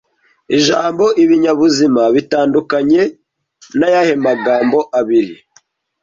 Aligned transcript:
Ijambo 0.57 1.05
"ibinyabuzima 1.23 2.01
bitandukanye" 2.15 3.01
ni 3.77 3.83
ayahe 3.87 4.13
magambo 4.25 4.79
abiri 4.99 5.35